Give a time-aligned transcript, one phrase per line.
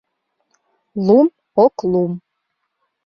[1.05, 1.27] Лум
[1.63, 2.13] ок лум.